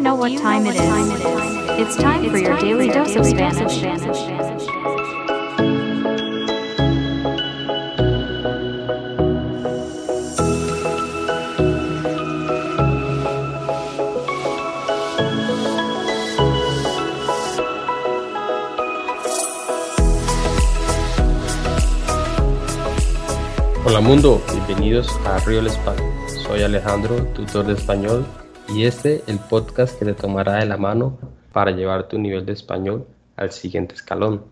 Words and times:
know 0.00 0.14
what 0.14 0.34
time 0.38 0.64
it 0.66 0.76
is? 0.76 0.78
It's 1.78 1.96
time 1.96 2.30
for 2.30 2.38
your 2.38 2.56
daily 2.58 2.88
dose 2.88 3.16
of 3.16 3.26
Spanish. 3.26 3.82
Hola 23.84 24.00
mundo, 24.00 24.40
bienvenidos 24.50 25.08
a 25.26 25.38
Real 25.40 25.66
Español. 25.66 26.10
Soy 26.46 26.62
Alejandro, 26.62 27.16
tutor 27.34 27.66
de 27.66 27.74
español, 27.74 28.24
y 28.72 28.84
este 28.84 29.22
el 29.26 29.38
podcast 29.38 29.98
que 29.98 30.04
te 30.04 30.14
tomará 30.14 30.56
de 30.56 30.66
la 30.66 30.76
mano 30.76 31.18
para 31.52 31.72
llevar 31.72 32.06
tu 32.06 32.18
nivel 32.18 32.46
de 32.46 32.52
español 32.52 33.04
al 33.36 33.50
siguiente 33.50 33.94
escalón. 33.94 34.44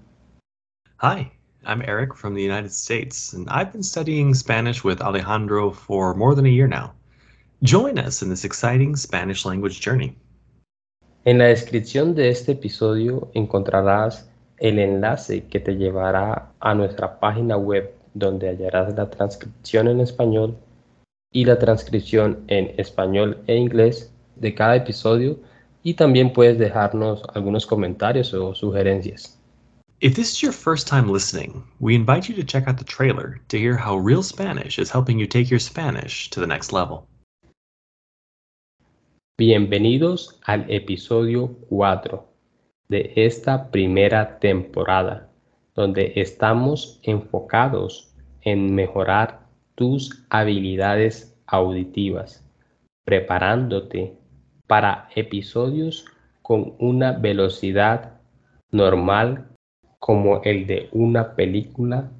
Hi, 1.01 1.31
I'm 1.65 1.83
Eric 1.83 2.15
from 2.15 2.35
the 2.35 2.43
United 2.43 2.73
States, 2.73 3.33
and 3.33 3.49
I've 3.49 3.73
been 3.73 3.85
studying 3.85 4.35
Spanish 4.35 4.83
with 4.83 5.01
Alejandro 5.01 5.71
for 5.71 6.15
more 6.15 6.35
than 6.35 6.47
a 6.47 6.49
year 6.49 6.67
now. 6.67 6.93
Join 7.63 7.99
us 7.99 8.23
in 8.23 8.29
this 8.29 8.45
exciting 8.45 8.97
Spanish 8.97 9.45
language 9.45 9.81
journey. 9.81 10.17
En 11.25 11.39
la 11.39 11.47
descripción 11.47 12.15
de 12.15 12.31
este 12.31 12.53
episodio 12.53 13.31
encontrarás 13.35 14.29
el 14.59 14.81
enlace 14.81 15.45
que 15.45 15.61
te 15.61 15.77
llevará 15.77 16.51
a 16.59 16.75
nuestra 16.75 17.21
página 17.21 17.57
web 17.57 17.93
donde 18.15 18.49
hallarás 18.49 18.97
la 18.97 19.09
transcripción 19.11 19.87
en 19.87 20.01
español 20.01 20.57
y 21.33 21.45
la 21.45 21.59
transcripción 21.59 22.45
en 22.49 22.73
español 22.79 23.43
e 23.47 23.57
inglés 23.57 24.13
de 24.37 24.55
cada 24.55 24.77
episodio 24.77 25.39
y 25.83 25.95
también 25.95 26.33
puedes 26.33 26.59
dejarnos 26.59 27.23
algunos 27.35 27.67
comentarios 27.67 28.33
o 28.35 28.55
sugerencias. 28.55 29.39
If 30.01 30.15
this 30.15 30.33
is 30.33 30.41
your 30.41 30.53
first 30.53 30.87
time 30.89 31.13
listening, 31.13 31.65
we 31.81 31.95
invite 31.95 32.29
you 32.29 32.37
to 32.37 32.45
check 32.45 32.69
out 32.69 32.79
the 32.79 32.85
trailer 32.85 33.41
to 33.49 33.57
hear 33.59 33.77
how 33.77 33.97
Real 33.99 34.23
Spanish 34.23 34.79
is 34.79 34.93
helping 34.93 35.19
you 35.19 35.27
take 35.27 35.51
your 35.51 35.59
Spanish 35.59 36.31
to 36.31 36.41
the 36.41 36.47
next 36.47 36.73
level. 36.73 37.09
Bienvenidos 39.37 40.39
al 40.47 40.67
episodio 40.69 41.49
4 41.69 42.25
de 42.89 43.13
esta 43.17 43.71
primera 43.71 44.39
temporada, 44.39 45.29
donde 45.75 46.13
estamos 46.17 47.01
enfocados 47.03 48.13
en 48.43 48.75
mejorar 48.75 49.48
tus 49.79 50.27
habilidades 50.29 51.39
auditivas, 51.47 52.45
preparándote 53.05 54.19
para 54.67 55.09
episodios 55.15 56.05
con 56.43 56.75
una 56.81 57.13
velocidad 57.13 58.21
normal 58.73 59.47
como 60.01 60.43
el 60.43 60.67
de 60.67 60.89
una 60.91 61.37
película 61.37 62.11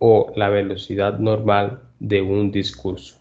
o 0.00 0.32
la 0.34 0.48
velocidad 0.48 1.20
normal 1.20 1.84
de 2.00 2.20
un 2.20 2.50
discurso. 2.50 3.16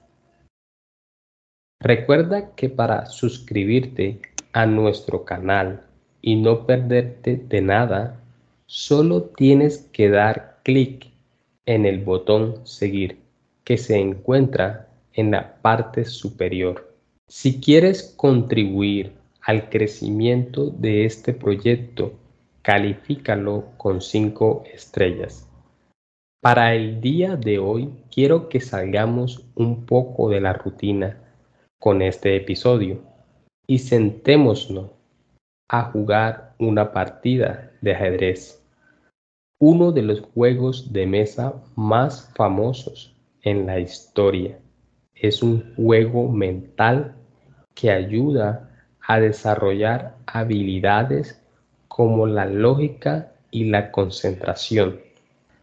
Recuerda 1.80 2.55
que 2.55 2.70
para 2.70 3.05
suscribirte 3.05 4.22
a 4.53 4.66
nuestro 4.66 5.23
canal 5.23 5.83
y 6.23 6.36
no 6.36 6.66
perderte 6.66 7.36
de 7.36 7.61
nada, 7.61 8.23
solo 8.66 9.22
tienes 9.22 9.88
que 9.94 10.09
dar 10.09 10.61
clic 10.64 11.11
en 11.67 11.86
el 11.86 12.03
botón 12.03 12.66
seguir 12.66 13.27
que 13.68 13.78
se 13.78 14.00
encuentra 14.00 14.88
en 15.12 15.32
la 15.32 15.58
parte 15.62 16.06
superior. 16.06 16.96
Si 17.28 17.60
quieres 17.60 18.14
contribuir 18.16 19.11
al 19.42 19.67
crecimiento 19.67 20.70
de 20.70 21.04
este 21.04 21.33
proyecto, 21.33 22.14
califícalo 22.61 23.66
con 23.76 24.00
5 24.00 24.64
estrellas. 24.73 25.50
Para 26.42 26.76
el 26.76 27.02
día 27.02 27.36
de 27.36 27.60
hoy 27.60 27.89
quiero 28.10 28.48
que 28.48 28.61
salgamos 28.61 29.45
un 29.55 29.86
poco 29.86 30.30
de 30.30 30.39
la 30.39 30.54
rutina 30.54 31.17
con 31.78 32.02
este 32.02 32.38
episodio 32.38 33.02
y 33.67 33.80
sentémonos 33.80 34.92
a 35.67 35.92
jugar 35.92 36.55
una 36.58 36.94
partida 36.94 37.73
de 37.82 37.92
ajedrez, 37.94 38.64
uno 39.60 39.92
de 39.92 40.04
los 40.04 40.22
juegos 40.22 40.94
de 40.94 41.05
mesa 41.05 41.61
más 41.76 42.32
famosos 42.34 43.17
en 43.42 43.65
la 43.65 43.80
historia. 43.80 44.59
Es 45.15 45.42
un 45.42 45.73
juego 45.75 46.30
mental 46.30 47.15
que 47.73 47.92
ayuda 47.92 48.70
a 49.05 49.20
desarrollar 49.20 50.15
habilidades 50.25 51.42
como 51.87 52.27
la 52.27 52.45
lógica 52.45 53.33
y 53.52 53.65
la 53.65 53.92
concentración. 53.92 54.99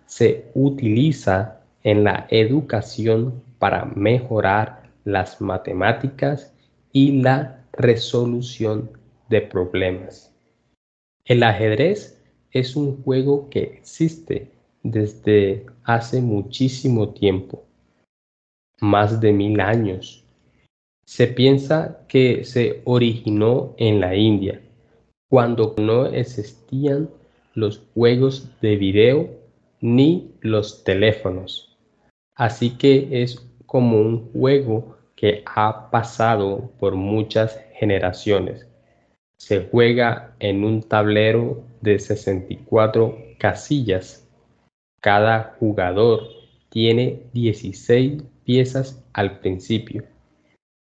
Se 0.07 0.51
utiliza 0.55 1.61
en 1.83 2.05
la 2.05 2.27
educación 2.31 3.43
para 3.59 3.85
mejorar 3.85 4.91
las 5.05 5.41
matemáticas 5.41 6.55
y 6.93 7.21
la 7.21 7.65
resolución 7.73 8.91
de 9.29 9.43
problemas. 9.43 10.35
El 11.25 11.43
ajedrez 11.43 12.23
es 12.51 12.77
un 12.77 13.03
juego 13.03 13.51
que 13.51 13.63
existe 13.63 14.54
desde 14.85 15.67
hace 15.83 16.21
muchísimo 16.21 17.09
tiempo, 17.09 17.65
más 18.81 19.21
de 19.21 19.33
mil 19.33 19.61
años. 19.61 20.25
Se 21.05 21.27
piensa 21.27 22.05
que 22.07 22.45
se 22.45 22.83
originó 22.85 23.75
en 23.79 24.01
la 24.01 24.15
India, 24.15 24.61
cuando 25.29 25.75
no 25.79 26.07
existían 26.07 27.11
los 27.55 27.83
juegos 27.95 28.51
de 28.61 28.77
video 28.77 29.31
ni 29.81 30.31
los 30.41 30.85
teléfonos. 30.85 31.77
Así 32.35 32.71
que 32.71 33.23
es 33.23 33.45
como 33.67 34.01
un 34.01 34.33
juego 34.33 34.97
que 35.17 35.43
ha 35.47 35.91
pasado 35.91 36.71
por 36.79 36.95
muchas 36.95 37.59
generaciones. 37.75 38.67
Se 39.37 39.69
juega 39.71 40.35
en 40.41 40.65
un 40.65 40.83
tablero 40.83 41.65
de 41.81 41.99
64 41.99 43.19
casillas 43.39 44.24
cada 45.05 45.55
jugador 45.61 46.31
tiene 46.71 47.25
16 47.35 48.23
piezas 48.45 49.05
al 49.13 49.39
principio. 49.41 50.05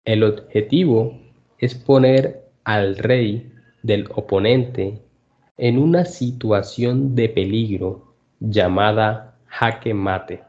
El 0.07 0.25
objetivo 0.25 1.21
es 1.59 1.75
poner 1.75 2.49
al 2.65 2.97
rey 2.97 3.53
del 3.83 4.09
oponente 4.15 5.03
en 5.59 5.77
una 5.77 6.07
situación 6.07 7.15
de 7.15 7.29
peligro 7.29 8.15
llamada 8.41 9.39
jaque 9.49 9.93
mate. 9.93 10.43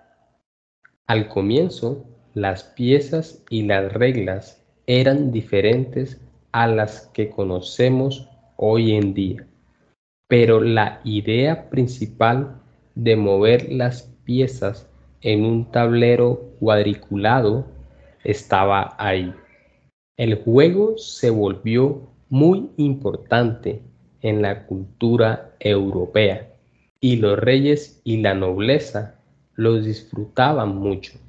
Al 1.05 1.27
comienzo, 1.27 2.05
las 2.35 2.63
piezas 2.63 3.43
y 3.49 3.63
las 3.63 3.91
reglas 3.91 4.65
eran 4.85 5.29
diferentes 5.33 6.21
a 6.53 6.67
las 6.67 7.07
que 7.07 7.29
conocemos 7.29 8.29
hoy 8.55 8.93
en 8.93 9.13
día, 9.13 9.45
pero 10.29 10.61
la 10.61 11.01
idea 11.03 11.69
principal 11.69 12.61
de 12.97 13.15
mover 13.15 13.71
las 13.71 14.03
piezas 14.23 14.89
en 15.21 15.45
un 15.45 15.71
tablero 15.71 16.51
cuadriculado 16.59 17.67
estaba 18.23 18.95
ahí. 18.97 19.33
El 20.17 20.43
juego 20.43 20.97
se 20.97 21.29
volvió 21.29 22.09
muy 22.29 22.71
importante 22.77 23.83
en 24.21 24.41
la 24.41 24.65
cultura 24.65 25.55
europea 25.59 26.51
y 26.99 27.17
los 27.17 27.37
reyes 27.37 28.01
y 28.03 28.17
la 28.17 28.33
nobleza 28.33 29.19
lo 29.53 29.79
disfrutaban 29.79 30.75
mucho. 30.75 31.19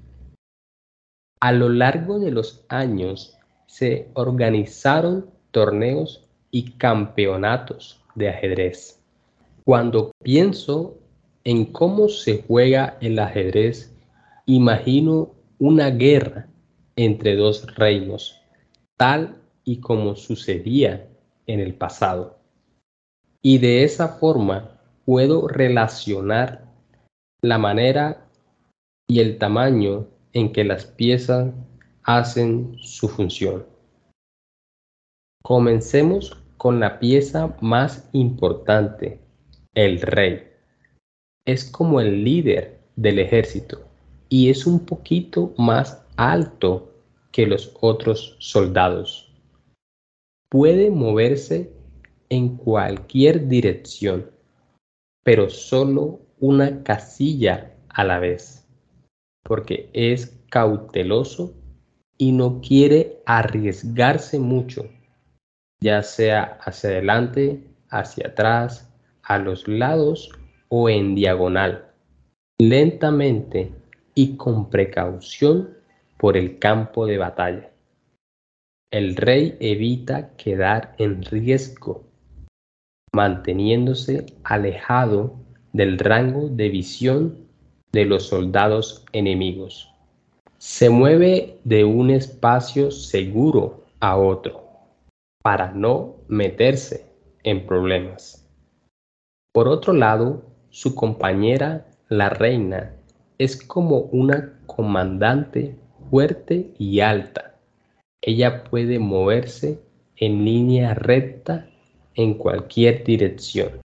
A 1.41 1.53
lo 1.53 1.69
largo 1.69 2.19
de 2.19 2.31
los 2.31 2.65
años 2.71 3.37
se 3.67 4.09
organizaron 4.15 5.31
torneos 5.51 6.27
y 6.51 6.71
campeonatos 6.73 8.03
de 8.15 8.31
ajedrez. 8.31 9.03
Cuando 9.65 10.13
pienso 10.25 10.98
en 11.49 11.65
cómo 11.65 12.11
se 12.11 12.45
juega 12.47 12.99
el 13.01 13.19
ajedrez, 13.19 13.97
imagino 14.45 15.31
una 15.59 15.89
guerra 15.89 16.47
entre 16.95 17.37
dos 17.37 17.75
reinos, 17.75 18.43
tal 18.99 19.41
y 19.65 19.81
como 19.81 20.15
sucedía 20.15 21.09
en 21.47 21.61
el 21.61 21.73
pasado. 21.73 22.37
Y 23.41 23.57
de 23.57 23.83
esa 23.83 24.09
forma 24.09 24.79
puedo 25.07 25.49
relacionar 25.49 26.71
la 27.41 27.57
manera 27.57 28.29
y 29.09 29.21
el 29.21 29.39
tamaño 29.39 30.07
en 30.35 30.53
que 30.53 30.65
las 30.65 30.85
piezas 30.85 31.55
hacen 32.03 32.77
su 32.79 33.09
función. 33.09 33.65
Comencemos 35.43 36.37
con 36.59 36.79
la 36.79 36.99
pieza 36.99 37.57
más 37.63 38.07
importante, 38.13 39.23
el 39.73 40.03
rey 40.03 40.49
es 41.49 41.65
como 41.65 41.99
el 42.03 42.25
líder 42.25 42.79
del 42.97 43.19
ejército 43.19 43.81
y 44.29 44.51
es 44.51 44.67
un 44.67 44.85
poquito 44.85 45.55
más 45.57 46.05
alto 46.17 46.93
que 47.33 47.47
los 47.47 47.75
otros 47.81 48.37
soldados. 48.39 49.33
puede 50.51 50.91
moverse 50.91 51.73
en 52.29 52.57
cualquier 52.57 53.49
dirección, 53.49 54.31
pero 55.25 55.49
solo 55.49 56.21
una 56.39 56.83
casilla 56.83 57.75
a 57.89 58.05
la 58.05 58.19
vez, 58.19 58.67
porque 59.43 59.89
es 59.95 60.39
cauteloso 60.51 61.55
y 62.19 62.33
no 62.33 62.61
quiere 62.61 63.23
arriesgarse 63.25 64.39
mucho, 64.39 64.87
ya 65.81 66.03
sea 66.03 66.59
hacia 66.61 66.91
adelante, 66.91 67.63
hacia 67.89 68.29
atrás, 68.29 68.91
a 69.23 69.39
los 69.39 69.67
lados 69.67 70.31
o 70.69 70.89
en 70.89 71.15
diagonal, 71.15 71.93
lentamente 72.61 73.73
y 74.15 74.37
con 74.37 74.71
precaución 74.71 75.77
por 76.19 76.37
el 76.37 76.59
campo 76.59 77.07
de 77.07 77.19
batalla. 77.19 77.71
El 78.91 79.17
rey 79.17 79.57
evita 79.61 80.35
quedar 80.37 80.95
en 80.99 81.23
riesgo, 81.23 82.05
manteniéndose 83.13 84.27
alejado 84.45 85.37
del 85.73 85.99
rango 85.99 86.49
de 86.49 86.69
visión 86.69 87.49
de 87.93 88.05
los 88.05 88.25
soldados 88.29 89.05
enemigos. 89.13 89.93
Se 90.59 90.91
mueve 90.91 91.61
de 91.65 91.85
un 91.85 92.11
espacio 92.11 92.91
seguro 92.91 93.85
a 94.01 94.17
otro 94.17 94.69
para 95.43 95.73
no 95.73 96.17
meterse 96.29 97.07
en 97.45 97.67
problemas. 97.67 98.47
Por 99.53 99.69
otro 99.69 99.93
lado, 99.93 100.48
su 100.79 100.95
compañera, 100.95 101.89
la 102.09 102.29
reina, 102.29 102.95
es 103.37 103.61
como 103.61 104.03
una 104.13 104.61
comandante 104.67 105.77
fuerte 106.09 106.73
y 106.79 107.01
alta. 107.01 107.57
Ella 108.23 108.63
puede 108.63 109.01
moverse 109.01 109.83
en 110.15 110.45
línea 110.45 110.95
recta 110.95 111.69
en 112.15 112.35
cualquier 112.35 113.03
dirección, 113.03 113.81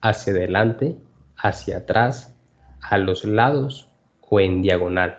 hacia 0.00 0.34
adelante, 0.34 0.96
hacia 1.36 1.78
atrás, 1.78 2.32
a 2.80 2.96
los 2.96 3.24
lados 3.24 3.88
o 4.20 4.38
en 4.38 4.62
diagonal. 4.62 5.18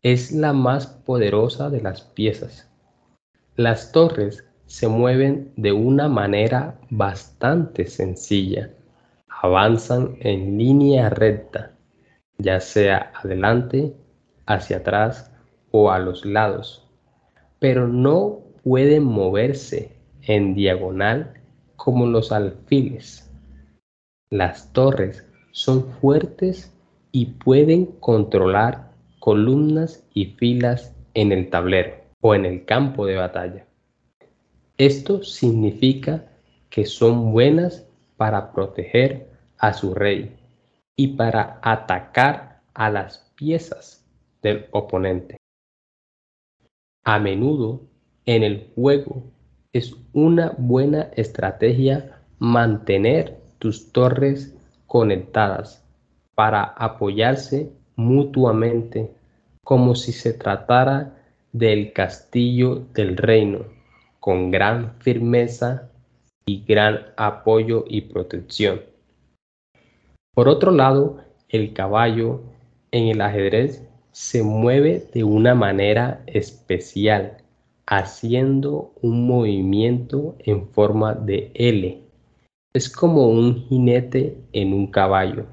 Es 0.00 0.32
la 0.32 0.54
más 0.54 0.86
poderosa 0.86 1.68
de 1.68 1.82
las 1.82 2.00
piezas. 2.00 2.70
Las 3.54 3.92
torres 3.92 4.48
se 4.64 4.88
mueven 4.88 5.52
de 5.56 5.72
una 5.72 6.08
manera 6.08 6.80
bastante 6.88 7.86
sencilla. 7.86 8.70
Avanzan 9.42 10.16
en 10.20 10.56
línea 10.56 11.10
recta, 11.10 11.76
ya 12.38 12.58
sea 12.60 13.12
adelante, 13.14 13.94
hacia 14.46 14.78
atrás 14.78 15.32
o 15.70 15.90
a 15.90 15.98
los 15.98 16.24
lados, 16.24 16.88
pero 17.58 17.86
no 17.86 18.40
pueden 18.62 19.04
moverse 19.04 19.96
en 20.22 20.54
diagonal 20.54 21.34
como 21.76 22.06
los 22.06 22.32
alfiles. 22.32 23.30
Las 24.30 24.72
torres 24.72 25.26
son 25.52 25.84
fuertes 26.00 26.74
y 27.12 27.26
pueden 27.26 27.86
controlar 28.00 28.90
columnas 29.20 30.06
y 30.14 30.26
filas 30.26 30.94
en 31.14 31.32
el 31.32 31.50
tablero 31.50 31.96
o 32.20 32.34
en 32.34 32.44
el 32.44 32.64
campo 32.64 33.06
de 33.06 33.16
batalla. 33.16 33.66
Esto 34.78 35.22
significa 35.22 36.26
que 36.70 36.84
son 36.84 37.32
buenas 37.32 37.85
para 38.16 38.52
proteger 38.52 39.28
a 39.58 39.72
su 39.72 39.94
rey 39.94 40.36
y 40.96 41.08
para 41.08 41.58
atacar 41.62 42.62
a 42.74 42.90
las 42.90 43.18
piezas 43.36 44.04
del 44.42 44.66
oponente. 44.70 45.36
A 47.04 47.18
menudo 47.18 47.82
en 48.24 48.42
el 48.42 48.72
juego 48.74 49.22
es 49.72 49.94
una 50.12 50.54
buena 50.58 51.10
estrategia 51.14 52.22
mantener 52.38 53.40
tus 53.58 53.92
torres 53.92 54.56
conectadas 54.86 55.84
para 56.34 56.62
apoyarse 56.62 57.70
mutuamente 57.96 59.10
como 59.64 59.94
si 59.94 60.12
se 60.12 60.32
tratara 60.32 61.16
del 61.52 61.92
castillo 61.92 62.86
del 62.92 63.16
reino, 63.16 63.64
con 64.20 64.50
gran 64.50 64.94
firmeza 65.00 65.90
y 66.46 66.64
gran 66.64 67.06
apoyo 67.16 67.84
y 67.88 68.02
protección. 68.02 68.82
Por 70.34 70.48
otro 70.48 70.70
lado, 70.70 71.18
el 71.48 71.72
caballo 71.72 72.42
en 72.92 73.08
el 73.08 73.20
ajedrez 73.20 73.82
se 74.12 74.42
mueve 74.42 75.06
de 75.12 75.24
una 75.24 75.54
manera 75.54 76.22
especial 76.26 77.38
haciendo 77.86 78.92
un 79.02 79.26
movimiento 79.26 80.36
en 80.40 80.68
forma 80.68 81.14
de 81.14 81.50
L. 81.54 82.02
Es 82.74 82.88
como 82.90 83.28
un 83.28 83.66
jinete 83.68 84.38
en 84.52 84.72
un 84.72 84.88
caballo 84.88 85.46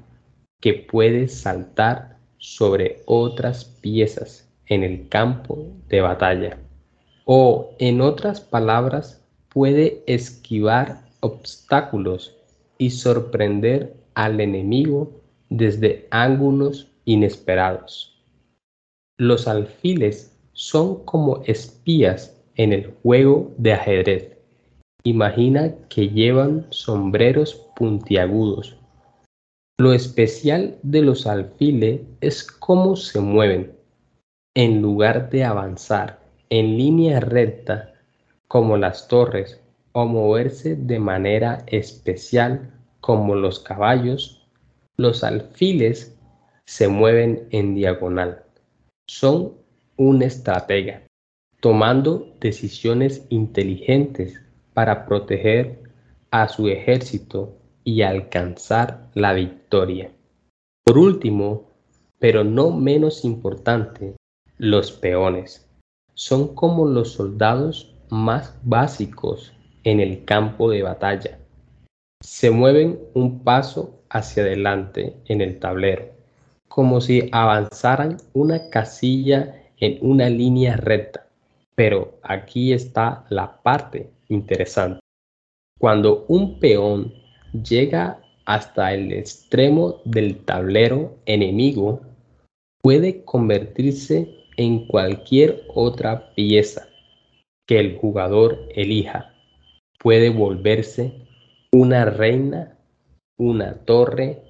que 0.60 0.74
puede 0.74 1.28
saltar 1.28 2.18
sobre 2.38 3.02
otras 3.06 3.64
piezas 3.64 4.48
en 4.66 4.82
el 4.82 5.08
campo 5.08 5.66
de 5.88 6.00
batalla. 6.00 6.58
O, 7.24 7.74
en 7.78 8.00
otras 8.00 8.40
palabras, 8.40 9.23
puede 9.54 10.02
esquivar 10.06 11.04
obstáculos 11.20 12.36
y 12.76 12.90
sorprender 12.90 13.94
al 14.14 14.40
enemigo 14.40 15.12
desde 15.48 16.08
ángulos 16.10 16.90
inesperados. 17.04 18.20
Los 19.16 19.46
alfiles 19.46 20.36
son 20.52 21.04
como 21.04 21.42
espías 21.44 22.36
en 22.56 22.72
el 22.72 22.92
juego 23.02 23.52
de 23.56 23.72
ajedrez. 23.72 24.36
Imagina 25.04 25.72
que 25.88 26.08
llevan 26.08 26.66
sombreros 26.70 27.54
puntiagudos. 27.76 28.76
Lo 29.78 29.92
especial 29.92 30.78
de 30.82 31.02
los 31.02 31.26
alfiles 31.26 32.00
es 32.20 32.42
cómo 32.44 32.96
se 32.96 33.20
mueven. 33.20 33.72
En 34.56 34.82
lugar 34.82 35.30
de 35.30 35.44
avanzar 35.44 36.20
en 36.50 36.76
línea 36.76 37.20
recta 37.20 37.93
como 38.54 38.76
las 38.76 39.08
torres 39.08 39.60
o 39.90 40.06
moverse 40.06 40.76
de 40.76 41.00
manera 41.00 41.64
especial 41.66 42.72
como 43.00 43.34
los 43.34 43.58
caballos, 43.58 44.46
los 44.96 45.24
alfiles 45.24 46.16
se 46.64 46.86
mueven 46.86 47.48
en 47.50 47.74
diagonal. 47.74 48.44
Son 49.08 49.54
un 49.96 50.22
estratega, 50.22 51.02
tomando 51.58 52.32
decisiones 52.38 53.26
inteligentes 53.28 54.40
para 54.72 55.04
proteger 55.04 55.82
a 56.30 56.46
su 56.46 56.68
ejército 56.68 57.58
y 57.82 58.02
alcanzar 58.02 59.10
la 59.14 59.32
victoria. 59.32 60.12
Por 60.84 60.98
último, 60.98 61.72
pero 62.20 62.44
no 62.44 62.70
menos 62.70 63.24
importante, 63.24 64.14
los 64.58 64.92
peones 64.92 65.68
son 66.14 66.54
como 66.54 66.86
los 66.86 67.14
soldados 67.14 67.93
más 68.14 68.54
básicos 68.62 69.52
en 69.82 69.98
el 69.98 70.24
campo 70.24 70.70
de 70.70 70.82
batalla. 70.82 71.40
Se 72.22 72.50
mueven 72.50 73.00
un 73.12 73.40
paso 73.40 74.04
hacia 74.08 74.44
adelante 74.44 75.16
en 75.26 75.40
el 75.40 75.58
tablero, 75.58 76.10
como 76.68 77.00
si 77.00 77.28
avanzaran 77.32 78.18
una 78.32 78.70
casilla 78.70 79.62
en 79.78 79.98
una 80.00 80.30
línea 80.30 80.76
recta. 80.76 81.26
Pero 81.74 82.20
aquí 82.22 82.72
está 82.72 83.24
la 83.30 83.60
parte 83.62 84.10
interesante. 84.28 85.00
Cuando 85.80 86.24
un 86.28 86.60
peón 86.60 87.12
llega 87.52 88.20
hasta 88.46 88.94
el 88.94 89.12
extremo 89.12 90.00
del 90.04 90.38
tablero 90.44 91.16
enemigo, 91.26 92.00
puede 92.80 93.24
convertirse 93.24 94.28
en 94.56 94.86
cualquier 94.86 95.64
otra 95.74 96.32
pieza 96.36 96.86
que 97.66 97.80
el 97.80 97.96
jugador 97.96 98.68
elija. 98.74 99.34
Puede 99.98 100.30
volverse 100.30 101.12
una 101.72 102.04
reina, 102.04 102.76
una 103.38 103.74
torre, 103.84 104.42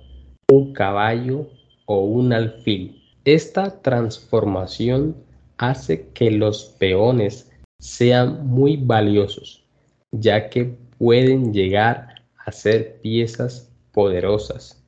un 0.50 0.73
caballo 0.73 1.49
o 1.87 2.00
un 2.00 2.33
alfil. 2.33 3.00
Esta 3.25 3.80
transformación 3.80 5.16
hace 5.59 6.09
que 6.12 6.30
los 6.30 6.64
peones 6.78 7.50
sean 7.80 8.47
muy 8.47 8.76
valiosos, 8.76 9.64
ya 10.12 10.50
que 10.50 10.76
pueden 10.99 11.52
llegar 11.52 12.23
a 12.44 12.52
ser 12.52 13.00
piezas 13.00 13.71
poderosas 13.92 14.85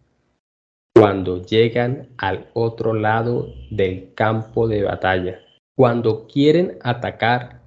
cuando 0.96 1.44
llegan 1.44 2.08
al 2.16 2.48
otro 2.54 2.94
lado 2.94 3.52
del 3.70 4.14
campo 4.14 4.66
de 4.66 4.82
batalla. 4.82 5.40
Cuando 5.76 6.26
quieren 6.26 6.78
atacar, 6.80 7.60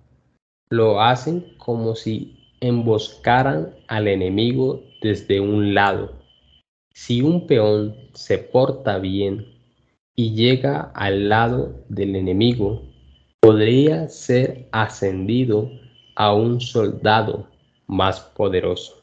lo 0.72 1.02
hacen 1.02 1.46
como 1.58 1.96
si 1.96 2.38
emboscaran 2.62 3.74
al 3.88 4.08
enemigo 4.08 4.84
desde 5.02 5.40
un 5.40 5.74
lado. 5.74 6.14
Si 6.94 7.22
un 7.22 7.48
peón 7.48 7.96
se 8.14 8.38
porta 8.38 9.00
bien 9.00 9.48
y 10.16 10.36
llega 10.36 10.92
al 10.94 11.30
lado 11.30 11.84
del 11.90 12.16
enemigo, 12.16 12.84
podría 13.40 14.10
ser 14.10 14.68
ascendido 14.72 15.72
a 16.16 16.34
un 16.34 16.62
soldado 16.62 17.48
más 17.88 18.20
poderoso. 18.20 19.02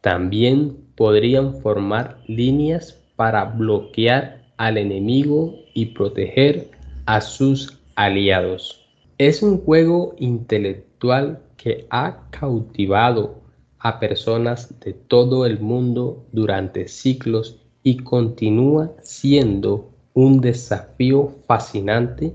También 0.00 0.76
podrían 0.96 1.54
formar 1.60 2.18
líneas 2.26 3.00
para 3.16 3.44
bloquear 3.44 4.42
al 4.56 4.76
enemigo 4.76 5.54
y 5.74 5.86
proteger 5.86 6.70
a 7.06 7.20
sus 7.20 7.78
aliados. 7.94 8.81
Es 9.24 9.40
un 9.40 9.64
juego 9.64 10.16
intelectual 10.18 11.44
que 11.56 11.86
ha 11.90 12.28
cautivado 12.30 13.40
a 13.78 14.00
personas 14.00 14.80
de 14.80 14.94
todo 14.94 15.46
el 15.46 15.60
mundo 15.60 16.26
durante 16.32 16.88
siglos 16.88 17.64
y 17.84 17.98
continúa 17.98 18.96
siendo 19.00 19.92
un 20.12 20.40
desafío 20.40 21.36
fascinante 21.46 22.34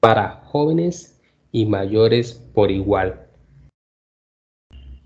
para 0.00 0.42
jóvenes 0.46 1.22
y 1.52 1.66
mayores 1.66 2.32
por 2.52 2.72
igual. 2.72 3.28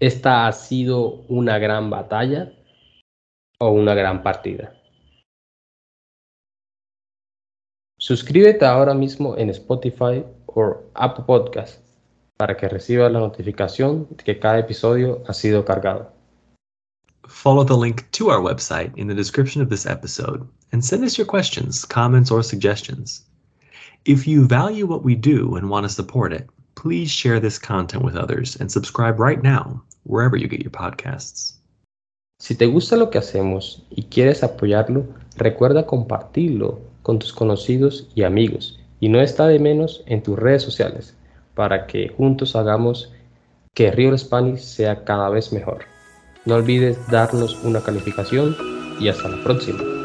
Esta 0.00 0.47
ha 0.47 0.52
sido 0.52 1.26
una 1.28 1.58
gran 1.58 1.90
batalla 1.90 2.54
o 3.58 3.68
una 3.68 3.92
gran 3.92 4.23
partida. 4.23 4.73
Suscríbete 7.99 8.64
ahora 8.64 8.94
mismo 8.94 9.37
en 9.37 9.50
Spotify 9.50 10.25
o 10.49 10.76
Apple 10.95 11.25
Podcast 11.25 11.81
para 12.38 12.57
que 12.57 12.69
recibas 12.69 13.11
la 13.12 13.19
notificación 13.19 14.07
de 14.11 14.25
que 14.25 14.38
cada 14.38 14.59
episodio 14.61 15.23
ha 15.26 15.35
sido 15.35 15.64
cargado. 15.64 16.12
Follow 17.26 17.64
the 17.64 17.76
link 17.76 18.05
to 18.12 18.31
our 18.31 18.40
website 18.40 18.97
in 18.97 19.09
the 19.09 19.14
description 19.14 19.61
of 19.61 19.69
this 19.69 19.85
episode 19.85 20.47
and 20.73 20.83
send 20.83 21.05
us 21.05 21.19
your 21.19 21.26
questions, 21.26 21.85
comments, 21.85 22.31
or 22.31 22.43
suggestions. 22.43 23.26
If 24.05 24.26
you 24.26 24.47
value 24.47 24.87
what 24.87 25.05
we 25.05 25.14
do 25.14 25.57
and 25.57 25.69
want 25.69 25.85
to 25.85 25.93
support 25.93 26.33
it, 26.33 26.49
please 26.76 27.11
share 27.11 27.40
this 27.40 27.59
content 27.59 28.05
with 28.05 28.17
others 28.17 28.57
and 28.57 28.71
subscribe 28.71 29.19
right 29.19 29.43
now, 29.43 29.83
wherever 30.05 30.37
you 30.37 30.49
get 30.49 30.62
your 30.62 30.71
podcasts. 30.71 31.59
Si 32.40 32.55
te 32.55 32.67
gusta 32.67 32.97
lo 32.97 33.11
que 33.11 33.19
hacemos 33.19 33.83
y 33.90 34.05
quieres 34.05 34.45
apoyarlo, 34.45 35.05
recuerda 35.37 35.87
compartirlo 35.87 36.78
con 37.02 37.19
tus 37.19 37.33
conocidos 37.33 38.09
y 38.14 38.23
amigos 38.23 38.78
y 39.00 39.09
no 39.09 39.21
está 39.21 39.47
de 39.47 39.59
menos 39.59 40.02
en 40.07 40.23
tus 40.23 40.38
redes 40.38 40.62
sociales 40.62 41.17
para 41.55 41.87
que 41.87 42.09
juntos 42.09 42.57
hagamos 42.57 43.12
que 43.75 43.90
Real 43.90 44.19
Spanish 44.19 44.61
sea 44.61 45.05
cada 45.05 45.28
vez 45.28 45.52
mejor. 45.52 45.85
No 46.45 46.55
olvides 46.55 46.99
darnos 47.11 47.62
una 47.64 47.81
calificación 47.81 48.57
y 49.00 49.09
hasta 49.09 49.28
la 49.28 49.43
próxima. 49.45 49.98